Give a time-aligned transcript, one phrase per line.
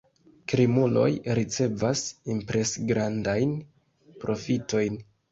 [0.51, 2.01] Krimuloj ricevas
[2.35, 3.53] impresgrandajn
[4.25, 4.99] profitojn.